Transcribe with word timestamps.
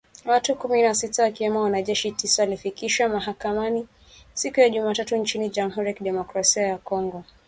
Watu 0.25 0.55
kumi 0.55 0.81
na 0.81 0.95
sita 0.95 1.23
wakiwemo 1.23 1.61
wanajeshi 1.61 2.11
tisa 2.11 2.41
walifikishwa 2.43 3.09
mahakamani 3.09 3.87
siku 4.33 4.59
ya 4.59 4.69
Jumatatu 4.69 5.15
nchini 5.17 5.49
Jamhuri 5.49 5.87
ya 5.87 5.93
Kidemokrasi 5.93 6.59
ya 6.59 6.77
Kongo 6.77 7.23